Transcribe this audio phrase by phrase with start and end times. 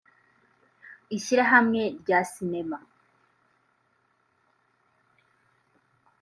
[1.17, 2.77] ishyirahamwe rya Sinema